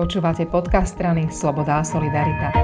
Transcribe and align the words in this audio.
Počúvate 0.00 0.48
podcast 0.48 0.96
strany 0.96 1.28
Sloboda 1.28 1.76
a 1.76 1.84
Solidarita. 1.84 2.56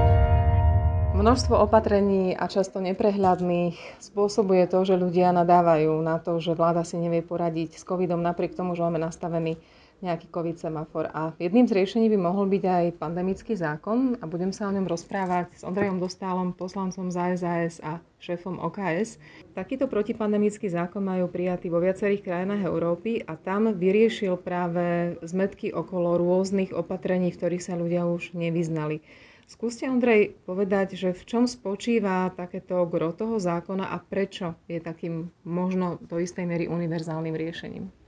Množstvo 1.13 1.69
opatrení 1.69 2.33
a 2.33 2.49
často 2.49 2.81
neprehľadných 2.81 4.01
spôsobuje 4.01 4.65
to, 4.73 4.89
že 4.89 4.97
ľudia 4.97 5.37
nadávajú 5.37 6.01
na 6.01 6.17
to, 6.17 6.41
že 6.41 6.57
vláda 6.57 6.81
si 6.81 6.97
nevie 6.97 7.21
poradiť 7.21 7.77
s 7.77 7.85
covidom 7.85 8.25
napriek 8.25 8.57
tomu, 8.57 8.73
že 8.73 8.81
máme 8.81 8.97
nastavený 8.97 9.61
nejaký 10.05 10.29
COVID 10.29 10.61
semafor. 10.61 11.09
A 11.13 11.33
jedným 11.41 11.65
z 11.65 11.77
riešení 11.77 12.07
by 12.13 12.19
mohol 12.21 12.45
byť 12.49 12.65
aj 12.65 12.85
pandemický 13.01 13.57
zákon 13.57 14.21
a 14.21 14.25
budem 14.29 14.53
sa 14.53 14.69
o 14.69 14.75
ňom 14.75 14.85
rozprávať 14.85 15.57
s 15.57 15.63
Ondrejom 15.65 16.01
Dostálom, 16.03 16.53
poslancom 16.53 17.09
za 17.09 17.33
SAS 17.37 17.81
a 17.81 18.01
šéfom 18.21 18.61
OKS. 18.61 19.17
Takýto 19.57 19.89
protipandemický 19.89 20.69
zákon 20.69 21.05
majú 21.05 21.29
prijatý 21.33 21.73
vo 21.73 21.81
viacerých 21.81 22.25
krajinách 22.25 22.69
Európy 22.69 23.25
a 23.25 23.37
tam 23.37 23.73
vyriešil 23.73 24.37
práve 24.41 25.17
zmetky 25.25 25.73
okolo 25.73 26.21
rôznych 26.21 26.77
opatrení, 26.77 27.33
v 27.33 27.39
ktorých 27.39 27.65
sa 27.65 27.75
ľudia 27.77 28.05
už 28.05 28.37
nevyznali. 28.37 29.01
Skúste, 29.47 29.87
Ondrej, 29.87 30.35
povedať, 30.43 30.99
že 30.99 31.15
v 31.15 31.23
čom 31.23 31.45
spočíva 31.47 32.35
takéto 32.35 32.83
gro 32.91 33.15
toho 33.15 33.39
zákona 33.39 33.95
a 33.95 34.03
prečo 34.03 34.59
je 34.67 34.83
takým 34.83 35.31
možno 35.47 36.03
do 36.03 36.19
istej 36.19 36.51
miery 36.51 36.67
univerzálnym 36.67 37.31
riešením? 37.31 38.06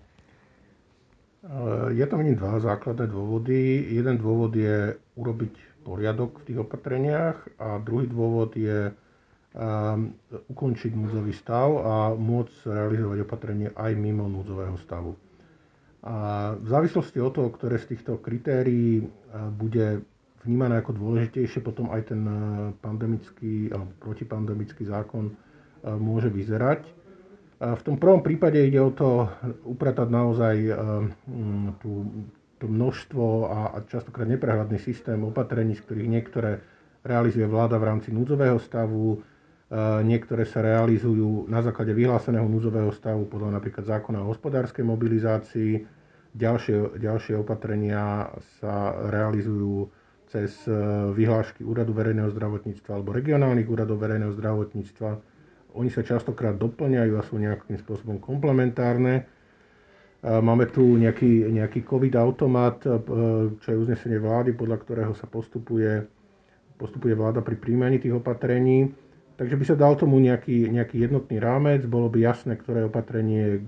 Je 1.94 2.02
tam 2.10 2.26
ani 2.26 2.34
dva 2.34 2.58
základné 2.58 3.06
dôvody. 3.06 3.86
Jeden 3.94 4.18
dôvod 4.18 4.58
je 4.58 4.98
urobiť 5.14 5.54
poriadok 5.86 6.42
v 6.42 6.46
tých 6.50 6.58
opatreniach 6.66 7.36
a 7.62 7.78
druhý 7.78 8.10
dôvod 8.10 8.58
je 8.58 8.90
um, 8.90 10.12
ukončiť 10.50 10.92
núdzový 10.92 11.32
stav 11.32 11.68
a 11.80 11.94
môcť 12.12 12.68
realizovať 12.68 13.18
opatrenie 13.24 13.68
aj 13.72 13.92
mimo 13.96 14.26
núdzového 14.26 14.76
stavu. 14.82 15.14
A 16.02 16.14
v 16.58 16.66
závislosti 16.66 17.22
od 17.22 17.32
toho, 17.32 17.48
ktoré 17.54 17.78
z 17.78 17.96
týchto 17.96 18.18
kritérií 18.18 19.00
uh, 19.00 19.48
bude 19.48 20.02
vnímané 20.42 20.82
ako 20.82 20.98
dôležitejšie, 20.98 21.62
potom 21.62 21.88
aj 21.94 22.12
ten 22.12 22.22
uh, 22.26 22.36
pandemický 22.82 23.70
alebo 23.70 23.94
protipandemický 24.02 24.90
zákon 24.90 25.32
môže 25.78 26.26
vyzerať. 26.26 26.90
V 27.58 27.82
tom 27.82 27.98
prvom 27.98 28.22
prípade 28.22 28.62
ide 28.62 28.78
o 28.78 28.94
to 28.94 29.26
upratať 29.66 30.06
naozaj 30.06 30.56
mm, 31.26 31.82
tú, 31.82 32.06
tú 32.58 32.66
množstvo 32.70 33.24
a, 33.50 33.58
a 33.74 33.76
častokrát 33.86 34.30
neprehľadný 34.30 34.78
systém 34.78 35.18
opatrení, 35.22 35.74
z 35.74 35.82
ktorých 35.82 36.10
niektoré 36.10 36.62
realizuje 37.06 37.46
vláda 37.46 37.78
v 37.78 37.88
rámci 37.88 38.10
núdzového 38.10 38.58
stavu, 38.58 39.18
eh, 39.18 40.02
niektoré 40.02 40.44
sa 40.44 40.62
realizujú 40.62 41.46
na 41.46 41.62
základe 41.62 41.94
vyhláseného 41.94 42.44
núdzového 42.44 42.90
stavu 42.90 43.30
podľa 43.30 43.62
napríklad 43.62 43.86
zákona 43.86 44.26
o 44.26 44.30
hospodárskej 44.34 44.84
mobilizácii, 44.84 45.72
ďalšie, 46.34 46.98
ďalšie 46.98 47.34
opatrenia 47.38 48.28
sa 48.58 48.92
realizujú 49.08 49.88
cez 50.28 50.52
eh, 50.66 50.74
vyhlášky 51.14 51.62
Úradu 51.62 51.94
verejného 51.94 52.28
zdravotníctva 52.34 52.98
alebo 52.98 53.14
regionálnych 53.14 53.70
úradov 53.70 54.02
verejného 54.02 54.34
zdravotníctva 54.34 55.37
oni 55.76 55.90
sa 55.92 56.00
častokrát 56.00 56.56
doplňajú 56.56 57.12
a 57.18 57.26
sú 57.26 57.36
nejakým 57.36 57.76
spôsobom 57.80 58.16
komplementárne. 58.22 59.28
Máme 60.18 60.66
tu 60.66 60.98
nejaký, 60.98 61.46
nejaký 61.46 61.86
COVID 61.86 62.18
automat, 62.18 62.82
e, 62.82 62.90
čo 63.62 63.68
je 63.70 63.78
uznesenie 63.78 64.18
vlády, 64.18 64.50
podľa 64.50 64.82
ktorého 64.82 65.14
sa 65.14 65.30
postupuje, 65.30 66.02
postupuje 66.74 67.14
vláda 67.14 67.38
pri 67.38 67.54
príjmaní 67.54 68.02
tých 68.02 68.18
opatrení. 68.18 68.90
Takže 69.38 69.54
by 69.54 69.64
sa 69.70 69.76
dal 69.78 69.94
tomu 69.94 70.18
nejaký, 70.18 70.74
nejaký 70.74 71.06
jednotný 71.06 71.38
rámec, 71.38 71.86
bolo 71.86 72.10
by 72.10 72.18
jasné, 72.18 72.58
ktoré 72.58 72.82
opatrenie 72.90 73.44
e, 73.46 73.58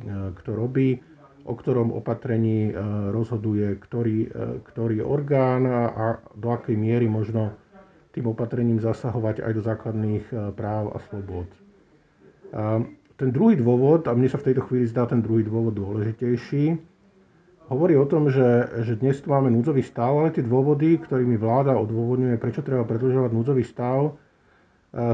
kto 0.43 0.59
robí, 0.59 0.99
o 1.47 1.55
ktorom 1.55 1.95
opatrení 1.95 2.75
e, 2.75 2.83
rozhoduje 3.15 3.79
ktorý, 3.87 4.19
ktorý 4.67 5.07
orgán 5.07 5.71
a 5.71 6.19
do 6.35 6.51
akej 6.51 6.75
miery 6.75 7.07
možno 7.07 7.55
tým 8.11 8.27
opatrením 8.27 8.83
zasahovať 8.83 9.47
aj 9.47 9.53
do 9.55 9.63
základných 9.63 10.25
práv 10.59 10.91
a 10.91 10.99
slobod. 11.07 11.47
Ten 12.51 13.29
druhý 13.31 13.55
dôvod, 13.61 14.09
a 14.09 14.17
mne 14.17 14.29
sa 14.33 14.41
v 14.41 14.51
tejto 14.51 14.67
chvíli 14.67 14.89
zdá 14.89 15.07
ten 15.07 15.23
druhý 15.23 15.45
dôvod 15.45 15.77
dôležitejší, 15.77 16.79
hovorí 17.71 17.95
o 17.95 18.09
tom, 18.09 18.27
že, 18.33 18.67
že 18.83 18.99
dnes 18.99 19.23
tu 19.23 19.31
máme 19.31 19.53
núdzový 19.55 19.87
stav, 19.87 20.11
ale 20.11 20.35
tie 20.35 20.43
dôvody, 20.43 20.99
ktorými 20.99 21.39
vláda 21.39 21.79
odôvodňuje, 21.79 22.35
prečo 22.43 22.67
treba 22.67 22.83
predlžovať 22.83 23.31
núdzový 23.31 23.63
stav, 23.63 24.19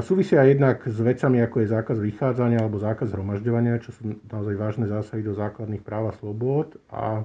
súvisia 0.01 0.41
jednak 0.41 0.81
s 0.89 0.97
vecami, 0.97 1.37
ako 1.45 1.61
je 1.61 1.67
zákaz 1.69 1.97
vychádzania 2.01 2.65
alebo 2.65 2.81
zákaz 2.81 3.13
zhromažďovania, 3.13 3.77
čo 3.77 3.93
sú 3.93 4.17
naozaj 4.25 4.55
vážne 4.57 4.89
zásahy 4.89 5.21
do 5.21 5.37
základných 5.37 5.85
práv 5.85 6.09
a 6.09 6.17
slobôd. 6.17 6.81
A 6.89 7.21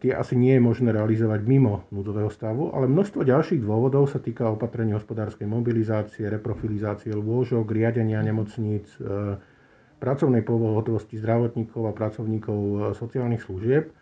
tie 0.00 0.16
asi 0.16 0.32
nie 0.32 0.56
je 0.56 0.64
možné 0.64 0.96
realizovať 0.96 1.44
mimo 1.44 1.84
núdzového 1.92 2.32
stavu, 2.32 2.72
ale 2.72 2.88
množstvo 2.88 3.20
ďalších 3.20 3.60
dôvodov 3.60 4.08
sa 4.08 4.16
týka 4.16 4.48
opatrení 4.48 4.96
hospodárskej 4.96 5.44
mobilizácie, 5.44 6.24
reprofilizácie 6.24 7.12
lôžok, 7.12 7.68
riadenia 7.68 8.24
nemocníc, 8.24 8.88
e, 8.96 9.36
pracovnej 10.00 10.40
pohotovosti 10.40 11.20
zdravotníkov 11.20 11.84
a 11.84 11.92
pracovníkov 11.92 12.56
e, 12.56 12.76
sociálnych 12.96 13.44
služieb. 13.44 13.92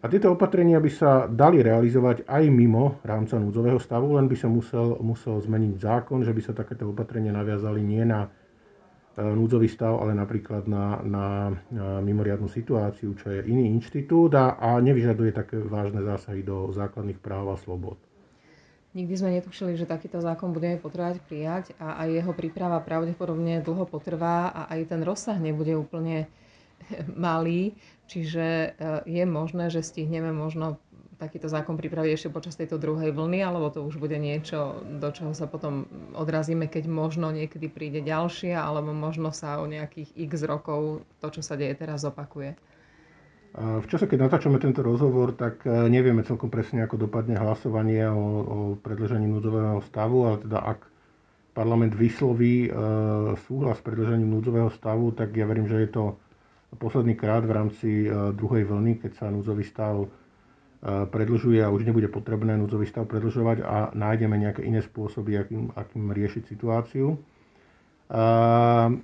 A 0.00 0.08
tieto 0.08 0.32
opatrenia 0.32 0.80
by 0.80 0.88
sa 0.88 1.28
dali 1.28 1.60
realizovať 1.60 2.24
aj 2.24 2.44
mimo 2.48 2.96
rámca 3.04 3.36
núdzového 3.36 3.76
stavu, 3.76 4.16
len 4.16 4.32
by 4.32 4.36
sa 4.38 4.48
musel, 4.48 4.96
musel 5.04 5.36
zmeniť 5.44 5.76
zákon, 5.76 6.24
že 6.24 6.32
by 6.32 6.40
sa 6.40 6.56
takéto 6.56 6.88
opatrenia 6.88 7.36
naviazali 7.36 7.84
nie 7.84 8.00
na 8.00 8.32
núdzový 9.16 9.68
stav, 9.72 9.96
ale 9.96 10.12
napríklad 10.12 10.68
na, 10.68 11.00
na 11.00 11.24
mimoriadnú 12.04 12.52
situáciu, 12.52 13.16
čo 13.16 13.32
je 13.32 13.48
iný 13.48 13.72
inštitút 13.72 14.36
a, 14.36 14.60
a 14.60 14.76
nevyžaduje 14.76 15.32
také 15.32 15.56
vážne 15.56 16.04
zásahy 16.04 16.44
do 16.44 16.68
základných 16.76 17.16
práv 17.20 17.52
a 17.52 17.56
slobod. 17.56 17.96
Nikdy 18.96 19.14
sme 19.16 19.36
netušili, 19.36 19.76
že 19.76 19.84
takýto 19.84 20.24
zákon 20.24 20.56
budeme 20.56 20.80
potrebovať 20.80 21.20
prijať 21.28 21.64
a 21.76 22.00
aj 22.00 22.16
jeho 22.16 22.32
príprava 22.32 22.80
pravdepodobne 22.80 23.60
dlho 23.60 23.84
potrvá 23.84 24.48
a 24.48 24.72
aj 24.72 24.88
ten 24.88 25.04
rozsah 25.04 25.36
nebude 25.36 25.76
úplne 25.76 26.32
malý, 27.14 27.74
čiže 28.06 28.46
e, 28.46 28.68
je 29.06 29.24
možné, 29.26 29.70
že 29.72 29.82
stihneme 29.82 30.30
možno 30.30 30.78
takýto 31.16 31.48
zákon 31.48 31.80
pripraviť 31.80 32.12
ešte 32.12 32.28
počas 32.28 32.60
tejto 32.60 32.76
druhej 32.76 33.10
vlny, 33.10 33.40
alebo 33.40 33.72
to 33.72 33.80
už 33.80 33.96
bude 33.96 34.20
niečo, 34.20 34.84
do 35.00 35.08
čoho 35.08 35.32
sa 35.32 35.48
potom 35.48 35.88
odrazíme, 36.12 36.68
keď 36.68 36.84
možno 36.92 37.32
niekedy 37.32 37.72
príde 37.72 38.04
ďalšia, 38.04 38.60
alebo 38.60 38.92
možno 38.92 39.32
sa 39.32 39.58
o 39.58 39.64
nejakých 39.64 40.12
x 40.12 40.44
rokov 40.44 41.08
to, 41.24 41.28
čo 41.32 41.40
sa 41.40 41.56
deje 41.56 41.72
teraz, 41.72 42.04
opakuje? 42.04 42.54
V 43.56 43.88
čase, 43.88 44.04
keď 44.04 44.28
natáčame 44.28 44.60
tento 44.60 44.84
rozhovor, 44.84 45.32
tak 45.32 45.64
e, 45.64 45.88
nevieme 45.88 46.20
celkom 46.20 46.52
presne, 46.52 46.84
ako 46.84 47.08
dopadne 47.08 47.40
hlasovanie 47.40 48.04
o, 48.04 48.20
o 48.44 48.56
predlžení 48.76 49.24
núdzového 49.24 49.80
stavu, 49.88 50.28
ale 50.28 50.36
teda 50.44 50.60
ak 50.60 50.84
parlament 51.56 51.96
vysloví 51.96 52.68
e, 52.68 52.70
súhlas 53.48 53.80
s 53.80 53.86
predlžením 53.88 54.28
núdzového 54.28 54.68
stavu, 54.76 55.16
tak 55.16 55.32
ja 55.32 55.48
verím, 55.48 55.72
že 55.72 55.80
je 55.80 55.88
to 55.88 56.20
posledný 56.78 57.16
krát 57.16 57.44
v 57.44 57.56
rámci 57.56 57.90
e, 58.04 58.08
druhej 58.32 58.64
vlny, 58.68 59.02
keď 59.02 59.12
sa 59.16 59.26
núdzový 59.32 59.64
stav 59.64 60.08
predlžuje 60.86 61.58
a 61.64 61.72
už 61.72 61.82
nebude 61.82 62.06
potrebné 62.06 62.54
núdzový 62.54 62.86
stav 62.86 63.10
predlžovať 63.10 63.64
a 63.64 63.90
nájdeme 63.96 64.38
nejaké 64.38 64.62
iné 64.62 64.84
spôsoby, 64.84 65.34
akým, 65.34 65.74
akým 65.74 66.14
riešiť 66.14 66.42
situáciu. 66.46 67.18
A 68.06 68.94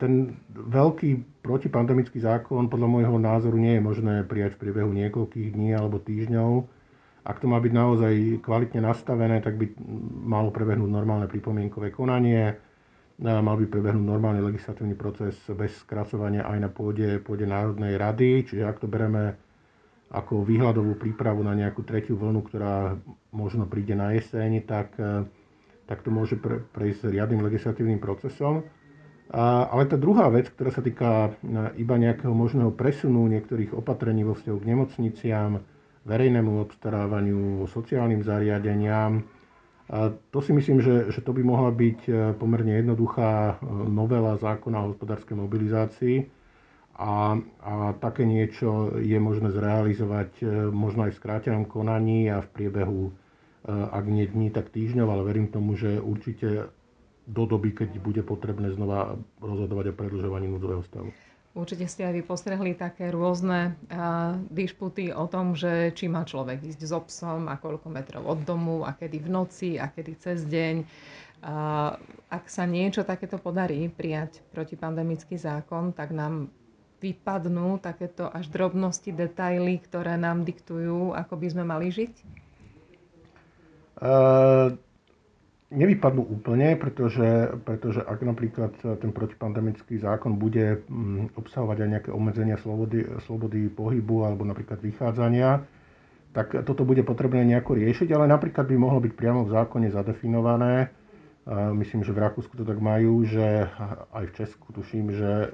ten 0.00 0.36
veľký 0.52 1.40
protipandemický 1.44 2.24
zákon 2.24 2.72
podľa 2.72 2.88
môjho 2.88 3.16
názoru 3.20 3.56
nie 3.60 3.76
je 3.76 3.84
možné 3.84 4.24
prijať 4.24 4.56
v 4.56 4.60
priebehu 4.68 4.90
niekoľkých 4.92 5.52
dní 5.52 5.76
alebo 5.76 6.00
týždňov. 6.00 6.64
Ak 7.26 7.42
to 7.42 7.50
má 7.50 7.58
byť 7.58 7.72
naozaj 7.74 8.14
kvalitne 8.40 8.80
nastavené, 8.86 9.42
tak 9.42 9.58
by 9.58 9.76
malo 10.24 10.54
prebehnúť 10.54 10.88
normálne 10.88 11.26
pripomienkové 11.26 11.90
konanie, 11.90 12.56
mal 13.20 13.56
by 13.56 13.64
prebehnúť 13.64 14.04
normálny 14.04 14.44
legislatívny 14.44 14.92
proces 14.92 15.36
bez 15.56 15.72
skracovania 15.80 16.44
aj 16.44 16.58
na 16.60 16.70
pôde, 16.70 17.16
pôde 17.24 17.48
Národnej 17.48 17.96
rady. 17.96 18.44
Čiže 18.44 18.68
ak 18.68 18.84
to 18.84 18.88
bereme 18.88 19.40
ako 20.12 20.44
výhľadovú 20.44 21.00
prípravu 21.00 21.42
na 21.42 21.56
nejakú 21.56 21.82
tretiu 21.82 22.14
vlnu, 22.14 22.46
ktorá 22.46 22.94
možno 23.34 23.66
príde 23.66 23.96
na 23.98 24.14
jeseň, 24.14 24.62
tak, 24.62 24.94
e, 25.00 25.26
tak 25.88 26.06
to 26.06 26.14
môže 26.14 26.38
pre, 26.38 26.62
prejsť 26.62 27.10
riadnym 27.10 27.42
legislatívnym 27.42 27.98
procesom. 27.98 28.62
A, 29.34 29.66
ale 29.66 29.90
tá 29.90 29.98
druhá 29.98 30.30
vec, 30.30 30.52
ktorá 30.54 30.70
sa 30.70 30.84
týka 30.84 31.34
e, 31.34 31.80
iba 31.82 31.98
nejakého 31.98 32.30
možného 32.30 32.70
presunu 32.70 33.26
niektorých 33.26 33.74
opatrení 33.74 34.22
vo 34.22 34.38
vzťahu 34.38 34.58
k 34.62 34.68
nemocniciam, 34.68 35.50
verejnému 36.06 36.62
obstarávaniu, 36.62 37.66
sociálnym 37.66 38.22
zariadeniam, 38.22 39.26
a 39.86 40.10
to 40.30 40.38
si 40.42 40.50
myslím, 40.50 40.82
že, 40.82 41.14
že 41.14 41.20
to 41.22 41.30
by 41.30 41.46
mohla 41.46 41.70
byť 41.70 42.00
e, 42.06 42.12
pomerne 42.34 42.74
jednoduchá 42.74 43.62
novela 43.86 44.34
zákona 44.34 44.82
o 44.82 44.88
hospodárskej 44.90 45.38
mobilizácii, 45.38 46.16
a, 46.96 47.36
a 47.60 47.92
také 48.00 48.24
niečo 48.24 48.96
je 48.96 49.20
možné 49.20 49.52
zrealizovať 49.52 50.30
e, 50.40 50.44
možno 50.72 51.04
aj 51.04 51.12
v 51.12 51.20
skrátenom 51.20 51.68
konaní 51.68 52.32
a 52.32 52.40
v 52.40 52.48
priebehu, 52.48 53.02
e, 53.08 53.12
ak 53.68 54.04
nie 54.08 54.24
dní, 54.24 54.48
tak 54.48 54.72
týždňov, 54.72 55.04
ale 55.04 55.22
verím 55.28 55.52
tomu, 55.52 55.76
že 55.76 56.00
určite 56.00 56.72
do 57.28 57.44
doby, 57.44 57.76
keď 57.76 58.00
bude 58.00 58.24
potrebné 58.24 58.72
znova 58.72 59.12
rozhodovať 59.44 59.92
o 59.92 59.98
predlžovaní 59.98 60.48
núdzového 60.48 60.80
stavu. 60.88 61.12
Určite 61.56 61.88
ste 61.88 62.04
aj 62.04 62.14
vy 62.20 62.22
postrehli 62.28 62.76
také 62.76 63.08
rôzne 63.08 63.72
uh, 63.88 64.36
dišputy 64.52 65.08
o 65.16 65.24
tom, 65.24 65.56
že 65.56 65.88
či 65.96 66.04
má 66.04 66.28
človek 66.28 66.60
ísť 66.60 66.80
s 66.84 66.92
obsom 66.92 67.48
a 67.48 67.56
koľko 67.56 67.88
metrov 67.88 68.28
od 68.28 68.44
domu 68.44 68.84
a 68.84 68.92
kedy 68.92 69.24
v 69.24 69.28
noci 69.32 69.70
a 69.80 69.88
kedy 69.88 70.12
cez 70.20 70.44
deň. 70.44 70.84
Uh, 71.40 71.96
ak 72.28 72.52
sa 72.52 72.68
niečo 72.68 73.08
takéto 73.08 73.40
podarí 73.40 73.88
prijať 73.88 74.44
protipandemický 74.52 75.40
zákon, 75.40 75.96
tak 75.96 76.12
nám 76.12 76.52
vypadnú 77.00 77.80
takéto 77.80 78.28
až 78.28 78.52
drobnosti, 78.52 79.08
detaily, 79.08 79.80
ktoré 79.80 80.20
nám 80.20 80.44
diktujú, 80.44 81.16
ako 81.16 81.40
by 81.40 81.46
sme 81.48 81.64
mali 81.64 81.88
žiť? 81.88 82.14
Uh 83.96 84.76
nevypadnú 85.66 86.22
úplne, 86.22 86.78
pretože, 86.78 87.58
pretože 87.66 87.98
ak 87.98 88.22
napríklad 88.22 88.72
ten 89.02 89.10
protipandemický 89.10 89.98
zákon 89.98 90.38
bude 90.38 90.86
mm, 90.86 91.34
obsahovať 91.34 91.76
aj 91.82 91.88
nejaké 91.90 92.10
obmedzenia 92.14 92.54
slobody, 92.62 93.02
slobody 93.26 93.66
pohybu 93.66 94.30
alebo 94.30 94.46
napríklad 94.46 94.78
vychádzania, 94.78 95.66
tak 96.30 96.52
toto 96.68 96.84
bude 96.84 97.02
potrebné 97.02 97.42
nejako 97.48 97.80
riešiť, 97.80 98.12
ale 98.12 98.28
napríklad 98.28 98.68
by 98.68 98.76
mohlo 98.76 99.00
byť 99.00 99.12
priamo 99.16 99.48
v 99.48 99.56
zákone 99.56 99.88
zadefinované, 99.88 100.92
myslím, 101.80 102.04
že 102.04 102.12
v 102.12 102.22
Rakúsku 102.26 102.60
to 102.60 102.66
tak 102.66 102.76
majú, 102.76 103.24
že 103.24 103.64
aj 104.12 104.24
v 104.28 104.34
Česku 104.36 104.74
tuším, 104.76 105.16
že, 105.16 105.48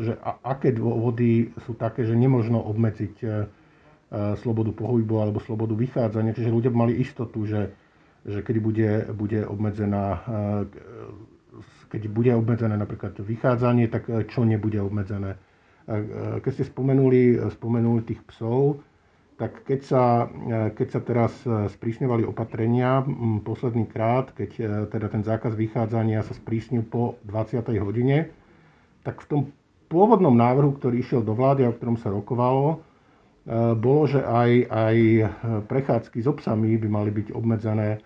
že 0.00 0.12
aké 0.46 0.72
dôvody 0.72 1.52
sú 1.68 1.76
také, 1.76 2.08
že 2.08 2.16
nemožno 2.16 2.56
obmedziť 2.56 3.14
slobodu 4.40 4.72
pohybu 4.72 5.20
alebo 5.20 5.44
slobodu 5.44 5.76
vychádzania, 5.76 6.32
čiže 6.32 6.54
ľudia 6.54 6.70
by 6.72 6.78
mali 6.88 6.94
istotu, 7.02 7.44
že 7.44 7.74
že 8.24 8.40
kedy 8.40 8.60
bude, 8.60 8.90
bude 9.12 9.44
obmedzená 9.46 10.04
keď 11.94 12.10
bude 12.10 12.34
obmedzené 12.34 12.74
napríklad 12.74 13.14
vychádzanie, 13.22 13.86
tak 13.86 14.10
čo 14.26 14.42
nebude 14.42 14.82
obmedzené. 14.82 15.38
Keď 16.42 16.50
ste 16.50 16.66
spomenuli, 16.66 17.38
spomenuli 17.54 18.02
tých 18.02 18.18
psov, 18.34 18.82
tak 19.38 19.62
keď 19.62 19.80
sa, 19.86 20.26
keď 20.74 20.88
sa 20.90 21.00
teraz 21.06 21.30
sprísňovali 21.46 22.26
opatrenia 22.26 23.06
posledný 23.46 23.86
krát, 23.86 24.34
keď 24.34 24.50
teda 24.90 25.06
ten 25.06 25.22
zákaz 25.22 25.54
vychádzania 25.54 26.26
sa 26.26 26.34
sprísnil 26.34 26.82
po 26.82 27.22
20. 27.30 27.62
hodine, 27.78 28.34
tak 29.06 29.22
v 29.22 29.26
tom 29.30 29.40
pôvodnom 29.86 30.34
návrhu, 30.34 30.74
ktorý 30.74 30.98
išiel 30.98 31.22
do 31.22 31.38
vlády 31.38 31.62
a 31.62 31.70
o 31.70 31.76
ktorom 31.78 31.94
sa 31.94 32.10
rokovalo, 32.10 32.82
bolo, 33.78 34.02
že 34.10 34.18
aj, 34.18 34.50
aj 34.66 34.96
prechádzky 35.70 36.18
s 36.24 36.26
obsami 36.26 36.74
by 36.74 36.88
mali 36.90 37.10
byť 37.14 37.36
obmedzené 37.36 38.02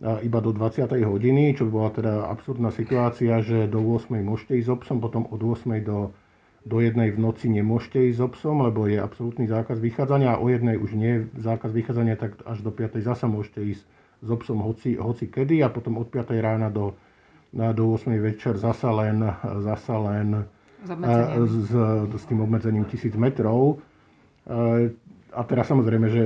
iba 0.00 0.38
do 0.40 0.50
20. 0.56 0.88
hodiny, 1.04 1.52
čo 1.52 1.68
by 1.68 1.70
bola 1.70 1.90
teda 1.92 2.12
absurdná 2.32 2.72
situácia, 2.72 3.44
že 3.44 3.68
do 3.68 3.84
8. 3.84 4.16
môžete 4.24 4.56
ísť 4.56 4.68
s 4.68 4.72
obsom, 4.72 4.96
potom 4.96 5.28
od 5.28 5.40
8. 5.44 5.68
do, 5.84 6.16
do 6.64 6.76
1. 6.80 6.96
v 6.96 7.18
noci 7.20 7.52
nemôžete 7.52 8.08
ísť 8.08 8.16
s 8.16 8.24
obsom, 8.24 8.64
lebo 8.64 8.88
je 8.88 8.96
absolútny 8.96 9.44
zákaz 9.44 9.76
vychádzania 9.76 10.36
a 10.36 10.40
o 10.40 10.48
1. 10.48 10.64
už 10.80 10.90
nie 10.96 11.12
je 11.20 11.44
zákaz 11.44 11.68
vychádzania, 11.76 12.16
tak 12.16 12.40
až 12.48 12.64
do 12.64 12.72
5. 12.72 12.96
zasa 13.04 13.28
môžete 13.28 13.60
ísť 13.60 13.84
s 14.20 14.28
obsom 14.32 14.64
hoci, 14.64 14.96
hoci 14.96 15.28
kedy 15.28 15.60
a 15.60 15.68
potom 15.68 16.00
od 16.00 16.08
5. 16.08 16.32
rána 16.40 16.72
do, 16.72 16.96
do 17.52 17.84
8. 17.92 18.08
večer 18.16 18.56
zasa 18.56 18.88
len, 18.88 19.20
zasa 19.60 20.00
len 20.00 20.48
s, 20.80 21.52
s, 21.68 21.72
s 22.08 22.24
tým 22.24 22.40
obmedzením 22.40 22.88
1000 22.88 23.20
metrov 23.20 23.84
a 25.30 25.40
teraz 25.46 25.70
samozrejme, 25.70 26.06
že 26.10 26.22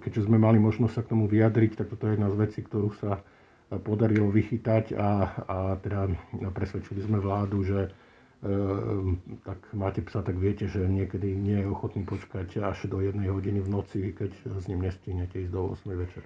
keďže 0.00 0.26
sme 0.26 0.40
mali 0.40 0.56
možnosť 0.56 0.94
sa 0.94 1.02
k 1.04 1.10
tomu 1.12 1.28
vyjadriť, 1.28 1.72
tak 1.76 1.86
toto 1.92 2.08
je 2.08 2.14
jedna 2.16 2.28
z 2.32 2.36
vecí, 2.40 2.60
ktorú 2.64 2.90
sa 2.98 3.20
podarilo 3.82 4.30
vychytať 4.30 4.94
a, 4.94 5.10
a 5.46 5.56
teda 5.82 6.06
presvedčili 6.54 7.02
sme 7.02 7.18
vládu, 7.18 7.66
že 7.66 7.80
e, 7.82 7.90
tak 9.42 9.58
máte 9.74 10.06
psa, 10.06 10.22
tak 10.22 10.38
viete, 10.38 10.70
že 10.70 10.86
niekedy 10.86 11.34
nie 11.34 11.58
je 11.58 11.66
ochotný 11.66 12.06
počkať 12.06 12.62
až 12.62 12.86
do 12.86 13.02
jednej 13.02 13.26
hodiny 13.26 13.58
v 13.58 13.68
noci, 13.68 14.14
keď 14.14 14.30
s 14.62 14.64
ním 14.70 14.86
nestihnete 14.86 15.42
ísť 15.42 15.52
do 15.52 15.74
8 15.74 15.82
večer. 15.98 16.22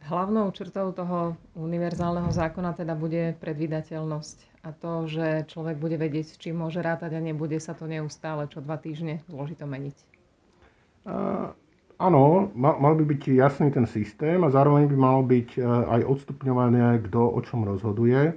Hlavnou 0.00 0.48
črtou 0.56 0.96
toho 0.96 1.36
univerzálneho 1.52 2.32
zákona 2.32 2.72
teda 2.72 2.96
bude 2.96 3.36
predvydateľnosť 3.36 4.64
a 4.64 4.72
to, 4.72 5.04
že 5.04 5.44
človek 5.52 5.76
bude 5.76 6.00
vedieť, 6.00 6.40
či 6.40 6.56
môže 6.56 6.80
rátať 6.80 7.12
a 7.12 7.20
nebude 7.20 7.60
sa 7.60 7.76
to 7.76 7.84
neustále 7.84 8.48
čo 8.48 8.64
dva 8.64 8.80
týždne 8.80 9.20
zložito 9.28 9.68
meniť. 9.68 10.19
Áno, 12.00 12.48
mal, 12.56 12.80
mal 12.80 12.96
by 12.96 13.04
byť 13.04 13.22
jasný 13.36 13.68
ten 13.76 13.84
systém 13.84 14.40
a 14.40 14.48
zároveň 14.48 14.88
by 14.88 14.96
malo 14.96 15.20
byť 15.20 15.48
e, 15.52 15.60
aj 15.68 16.00
odstupňované, 16.08 16.96
kto 17.04 17.20
o 17.28 17.40
čom 17.44 17.68
rozhoduje. 17.68 18.20
E, 18.24 18.34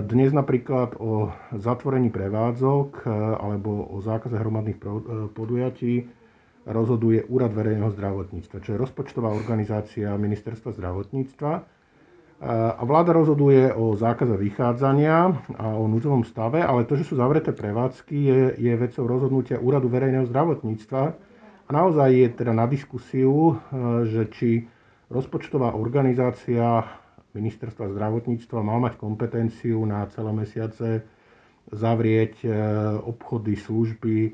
dnes 0.00 0.32
napríklad 0.32 0.96
o 0.96 1.36
zatvorení 1.52 2.08
prevádzok 2.08 3.04
e, 3.04 3.12
alebo 3.12 3.92
o 3.92 4.00
zákaze 4.00 4.40
hromadných 4.40 4.80
podujatí 5.36 6.08
rozhoduje 6.64 7.28
Úrad 7.28 7.52
verejného 7.52 7.92
zdravotníctva, 7.92 8.64
čo 8.64 8.72
je 8.72 8.80
rozpočtová 8.80 9.28
organizácia 9.28 10.16
Ministerstva 10.16 10.72
zdravotníctva. 10.72 11.52
A 12.78 12.82
vláda 12.82 13.14
rozhoduje 13.14 13.70
o 13.70 13.94
zákaze 13.94 14.34
vychádzania 14.34 15.30
a 15.62 15.66
o 15.78 15.86
núdzovom 15.86 16.26
stave, 16.26 16.58
ale 16.62 16.86
to, 16.86 16.98
že 16.98 17.06
sú 17.06 17.14
zavreté 17.14 17.54
prevádzky, 17.54 18.14
je, 18.14 18.40
je 18.62 18.72
vecou 18.74 19.06
rozhodnutia 19.06 19.62
Úradu 19.62 19.86
verejného 19.86 20.26
zdravotníctva, 20.26 21.02
naozaj 21.72 22.10
je 22.12 22.28
teda 22.36 22.52
na 22.52 22.68
diskusiu, 22.68 23.32
e, 23.32 23.54
že 24.04 24.22
či 24.36 24.50
rozpočtová 25.08 25.72
organizácia 25.72 26.84
ministerstva 27.32 27.88
zdravotníctva 27.96 28.60
má 28.60 28.76
mať 28.76 29.00
kompetenciu 29.00 29.80
na 29.88 30.04
celé 30.12 30.30
mesiace 30.36 31.00
zavrieť 31.72 32.44
e, 32.44 32.48
obchody, 33.00 33.56
služby 33.56 34.18
e, 34.28 34.30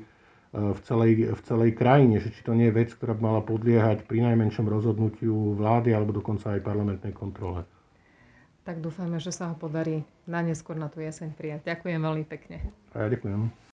v 0.51 0.79
celej, 0.83 1.31
v 1.31 1.41
celej 1.47 1.71
krajine, 1.79 2.19
že 2.19 2.35
či 2.35 2.43
to 2.43 2.51
nie 2.51 2.67
je 2.67 2.75
vec, 2.75 2.91
ktorá 2.91 3.15
by 3.15 3.21
mala 3.23 3.41
podliehať 3.47 4.03
pri 4.03 4.27
najmenšom 4.27 4.67
rozhodnutiu 4.67 5.55
vlády 5.55 5.95
alebo 5.95 6.11
dokonca 6.11 6.51
aj 6.51 6.65
parlamentnej 6.65 7.15
kontrole. 7.15 7.63
Tak 8.67 8.83
dúfajme, 8.83 9.17
že 9.17 9.33
sa 9.33 9.49
ho 9.49 9.55
podarí 9.57 10.03
na 10.29 10.43
neskôr 10.43 10.75
na 10.75 10.91
tú 10.91 10.99
jeseň 11.01 11.33
prijať. 11.33 11.65
Ďakujem 11.65 11.99
veľmi 12.03 12.25
pekne. 12.27 12.69
A 12.93 13.07
ja 13.07 13.09
ďakujem. 13.09 13.65